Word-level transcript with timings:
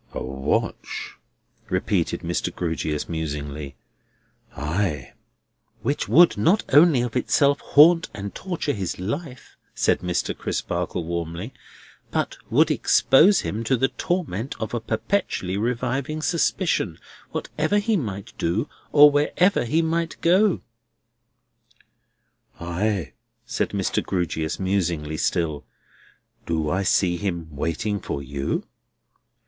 "A 0.13 0.23
watch?" 0.23 1.17
repeated 1.69 2.21
Mr. 2.21 2.51
Grewgious 2.51 3.07
musingly. 3.07 3.75
"Ay!" 4.57 5.13
"Which 5.83 6.07
would 6.09 6.39
not 6.39 6.63
only 6.73 7.03
of 7.03 7.15
itself 7.15 7.59
haunt 7.59 8.09
and 8.11 8.33
torture 8.33 8.73
his 8.73 8.97
life," 8.97 9.57
said 9.75 9.99
Mr. 9.99 10.35
Crisparkle 10.35 11.03
warmly, 11.03 11.53
"but 12.09 12.35
would 12.49 12.71
expose 12.71 13.41
him 13.41 13.63
to 13.65 13.77
the 13.77 13.89
torment 13.89 14.55
of 14.59 14.73
a 14.73 14.79
perpetually 14.79 15.55
reviving 15.55 16.23
suspicion, 16.23 16.97
whatever 17.29 17.77
he 17.77 17.95
might 17.95 18.33
do, 18.39 18.67
or 18.91 19.11
wherever 19.11 19.65
he 19.65 19.83
might 19.83 20.17
go." 20.21 20.61
"Ay!" 22.59 23.13
said 23.45 23.69
Mr. 23.69 24.03
Grewgious 24.03 24.59
musingly 24.59 25.17
still. 25.17 25.63
"Do 26.47 26.71
I 26.71 26.81
see 26.81 27.17
him 27.17 27.55
waiting 27.55 27.99
for 27.99 28.23
you?" 28.23 28.65